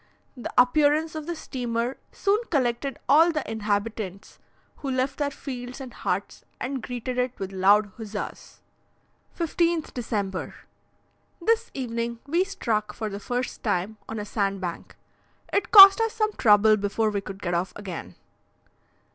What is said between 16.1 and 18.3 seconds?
some trouble before we could get off again.